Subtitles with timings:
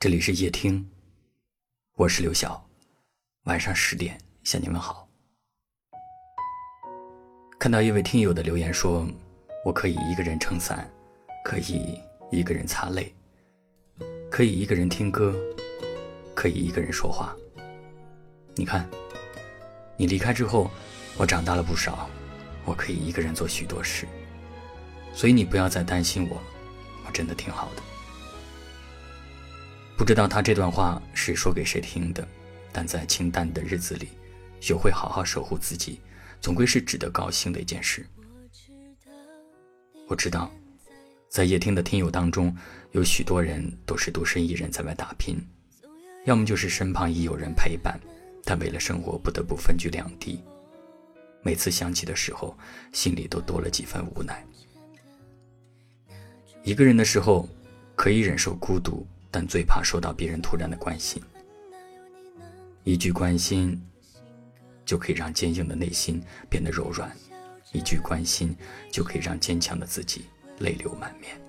[0.00, 0.88] 这里是夜听，
[1.94, 2.66] 我是刘晓，
[3.42, 5.06] 晚上十点向你们好。
[7.58, 9.06] 看到一位听友的留言说
[9.62, 10.90] ：“我可以一个人撑伞，
[11.44, 12.00] 可以
[12.30, 13.14] 一个人擦泪，
[14.30, 15.38] 可以一个人听歌，
[16.34, 17.36] 可以一个人说话。
[18.54, 18.88] 你看，
[19.98, 20.70] 你离开之后，
[21.18, 22.08] 我长大了不少，
[22.64, 24.08] 我可以一个人做许多事。
[25.12, 26.40] 所以你不要再担心我，
[27.06, 27.82] 我真的挺好的。”
[30.00, 32.26] 不知道他这段话是说给谁听的，
[32.72, 34.08] 但在清淡的日子里，
[34.58, 36.00] 学会好好守护自己，
[36.40, 38.06] 总归是值得高兴的一件事。
[40.08, 40.50] 我知道，
[41.28, 42.56] 在夜听的听友当中，
[42.92, 45.38] 有许多人都是独身一人在外打拼，
[46.24, 48.00] 要么就是身旁已有人陪伴，
[48.42, 50.42] 但为了生活不得不分居两地。
[51.42, 52.56] 每次想起的时候，
[52.90, 54.42] 心里都多了几分无奈。
[56.64, 57.46] 一个人的时候，
[57.94, 59.06] 可以忍受孤独。
[59.30, 61.22] 但最怕受到别人突然的关心，
[62.82, 63.80] 一句关心
[64.84, 67.14] 就可以让坚硬的内心变得柔软，
[67.72, 68.56] 一句关心
[68.90, 70.24] 就可以让坚强的自己
[70.58, 71.40] 泪流满面。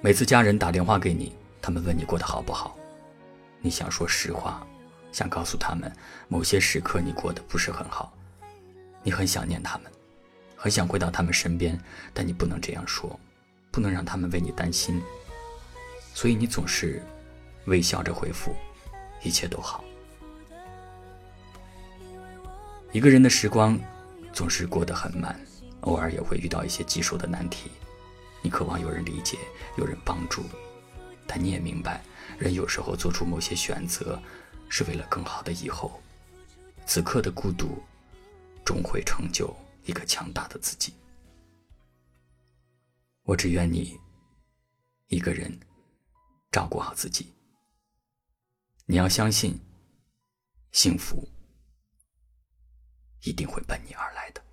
[0.00, 2.78] 每次家人打电话给你，他们问你过得好不好，
[3.60, 4.66] 你想说实话，
[5.12, 5.92] 想告诉他们
[6.28, 8.16] 某些时刻你过得不是很好，
[9.02, 9.92] 你很想念他们，
[10.54, 11.78] 很想回到他们身边，
[12.14, 13.18] 但你不能这样说，
[13.70, 15.02] 不能让他们为你担心。
[16.16, 17.02] 所以你总是
[17.66, 18.56] 微笑着回复，
[19.22, 19.84] 一切都好。
[22.90, 23.78] 一个人的时光
[24.32, 25.38] 总是过得很慢，
[25.82, 27.70] 偶尔也会遇到一些棘手的难题。
[28.40, 29.36] 你渴望有人理解，
[29.76, 30.42] 有人帮助，
[31.26, 32.02] 但你也明白，
[32.38, 34.18] 人有时候做出某些选择，
[34.70, 36.00] 是为了更好的以后。
[36.86, 37.82] 此刻的孤独，
[38.64, 40.94] 终会成就一个强大的自己。
[43.24, 44.00] 我只愿你
[45.08, 45.54] 一个人。
[46.50, 47.34] 照顾好自己，
[48.86, 49.60] 你要相信，
[50.72, 51.28] 幸福
[53.22, 54.45] 一定会奔你而来的。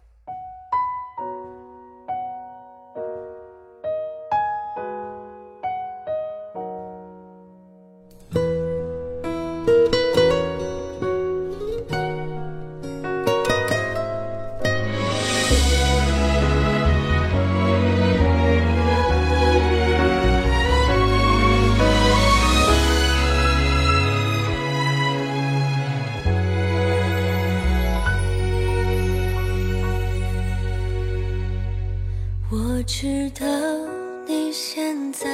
[35.03, 35.28] 现在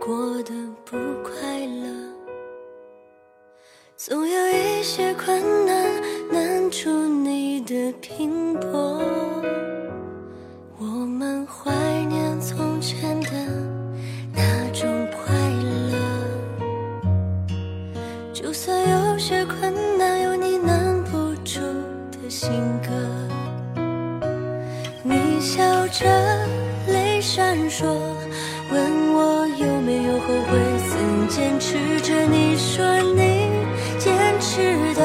[0.00, 0.54] 过得
[0.86, 1.86] 不快乐，
[3.94, 6.02] 总有一些困难
[6.32, 9.02] 难住你的拼搏。
[10.78, 11.70] 我们怀
[12.08, 13.32] 念从前的
[14.34, 15.34] 那种快
[15.90, 15.98] 乐，
[18.32, 21.60] 就算有些困难有你难不住
[22.12, 22.50] 的性
[22.82, 22.88] 格，
[25.02, 26.06] 你笑着
[26.88, 27.04] 泪。
[27.20, 27.84] 闪烁，
[28.70, 32.14] 问我有没有后悔，曾坚持着。
[32.26, 32.84] 你说
[33.14, 33.48] 你
[33.98, 35.00] 坚持的，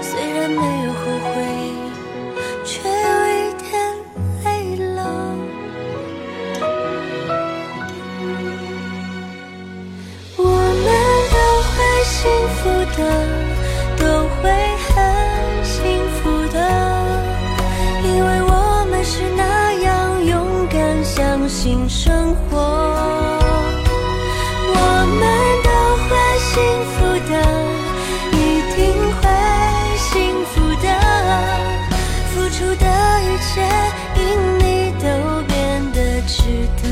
[0.00, 1.34] 虽然没有后悔，
[2.64, 2.92] 却有
[3.28, 3.68] 一点
[4.44, 4.46] 累
[4.94, 4.98] 了。
[10.36, 10.42] 我
[10.84, 10.88] 们
[11.34, 11.36] 都
[11.68, 12.16] 会幸
[12.56, 12.58] 福
[12.96, 13.00] 的，
[13.98, 14.02] 都
[14.40, 14.48] 会。
[14.90, 14.94] 很
[15.64, 15.76] 幸
[16.16, 16.20] 福
[16.52, 16.56] 的，
[18.02, 22.27] 因为，我们是那样勇敢，相信生
[34.16, 36.42] 因你都变得值
[36.82, 36.87] 得。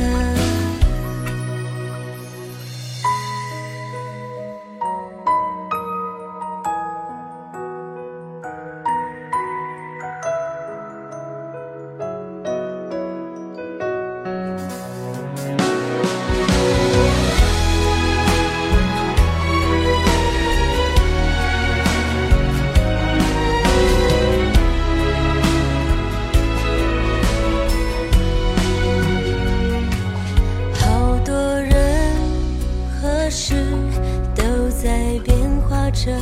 [34.86, 34.92] 在
[35.24, 36.12] 变化着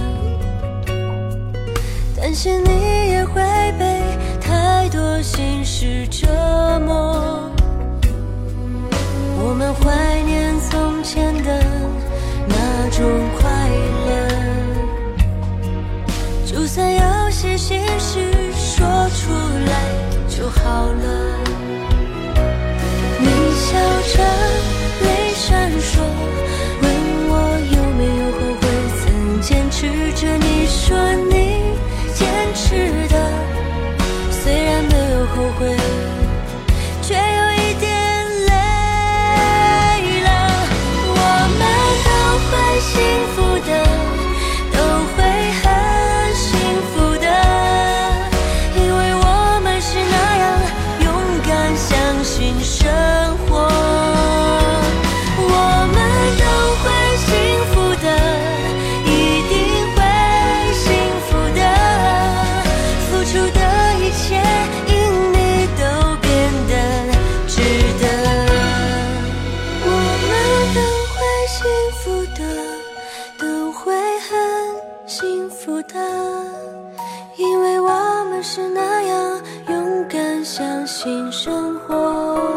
[2.17, 3.43] 担心你也会
[3.79, 4.01] 被
[4.41, 6.27] 太多心事折
[6.87, 7.53] 磨。
[9.37, 11.63] 我们怀念从前的
[12.49, 13.05] 那种
[13.39, 13.69] 快
[14.07, 14.11] 乐，
[16.47, 19.31] 就算有些心事说出
[19.67, 19.73] 来
[20.27, 21.05] 就好了。
[23.21, 23.29] 你
[23.61, 23.77] 笑
[24.17, 24.25] 着，
[30.25, 30.54] to
[80.45, 82.54] 相信生活。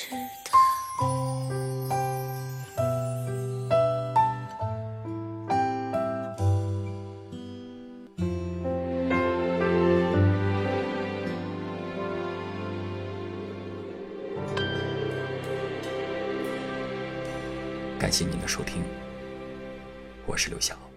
[0.00, 0.14] 是
[0.44, 0.58] 他。
[17.98, 18.82] 感谢您的收听，
[20.24, 20.89] 我是刘晓。